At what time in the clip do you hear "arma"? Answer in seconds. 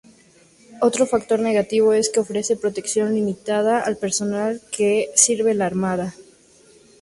5.61-6.15